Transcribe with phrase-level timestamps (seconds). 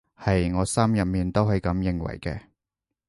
[0.17, 2.41] 係，我心入面都係噉認為嘅